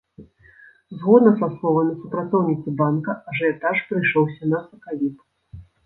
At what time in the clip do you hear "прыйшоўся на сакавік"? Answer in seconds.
3.93-5.17